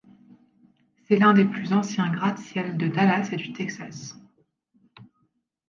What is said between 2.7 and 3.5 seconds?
de Dallas et